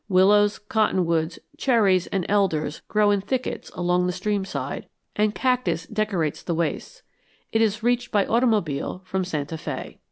[0.09, 6.41] Willows, cottonwoods, cherries, and elders grow in thickets along the stream side, and cactus decorates
[6.41, 7.03] the wastes.
[7.51, 9.97] It is reached by automobile from Santa Fé.